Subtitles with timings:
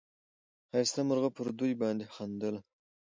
[0.69, 2.59] ښایسته مرغه پر دوی باندي خندله